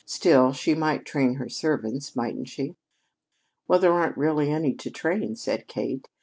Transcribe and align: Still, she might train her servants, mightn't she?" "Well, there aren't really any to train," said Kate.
Still, 0.03 0.51
she 0.51 0.73
might 0.73 1.05
train 1.05 1.35
her 1.35 1.47
servants, 1.47 2.15
mightn't 2.15 2.49
she?" 2.49 2.75
"Well, 3.67 3.77
there 3.77 3.93
aren't 3.93 4.17
really 4.17 4.49
any 4.49 4.73
to 4.73 4.89
train," 4.89 5.35
said 5.35 5.67
Kate. 5.67 6.07